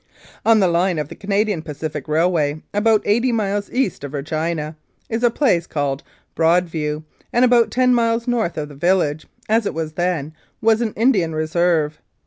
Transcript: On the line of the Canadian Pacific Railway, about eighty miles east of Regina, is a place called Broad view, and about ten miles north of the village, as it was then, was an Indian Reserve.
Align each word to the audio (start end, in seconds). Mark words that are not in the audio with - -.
On 0.43 0.59
the 0.59 0.67
line 0.67 0.97
of 0.97 1.09
the 1.09 1.15
Canadian 1.15 1.61
Pacific 1.61 2.07
Railway, 2.07 2.63
about 2.73 3.03
eighty 3.05 3.31
miles 3.31 3.69
east 3.71 4.03
of 4.03 4.13
Regina, 4.15 4.75
is 5.09 5.21
a 5.21 5.29
place 5.29 5.67
called 5.67 6.01
Broad 6.33 6.63
view, 6.65 7.03
and 7.31 7.45
about 7.45 7.69
ten 7.69 7.93
miles 7.93 8.27
north 8.27 8.57
of 8.57 8.69
the 8.69 8.75
village, 8.75 9.27
as 9.47 9.67
it 9.67 9.75
was 9.75 9.93
then, 9.93 10.33
was 10.59 10.81
an 10.81 10.93
Indian 10.95 11.35
Reserve. 11.35 12.01